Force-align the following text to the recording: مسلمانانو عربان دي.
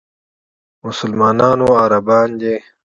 مسلمانانو 0.83 1.67
عربان 1.83 2.29
دي. 2.39 2.55